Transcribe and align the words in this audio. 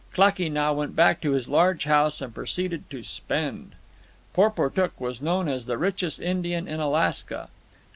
Klakee 0.15 0.49
Nah 0.49 0.73
went 0.73 0.95
back 0.95 1.21
to 1.21 1.29
his 1.33 1.47
large 1.47 1.83
house 1.83 2.21
and 2.21 2.33
proceeded 2.33 2.89
to 2.89 3.03
spend. 3.03 3.75
Porportuk 4.33 4.99
was 4.99 5.21
known 5.21 5.47
as 5.47 5.67
the 5.67 5.77
richest 5.77 6.19
Indian 6.19 6.67
in 6.67 6.79
Alaska. 6.79 7.49